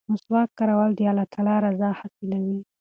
مسواک 0.13 0.49
کارول 0.59 0.91
د 0.95 0.99
الله 1.09 1.25
تعالی 1.33 1.55
رضا 1.65 1.89
حاصلوي. 1.99 2.59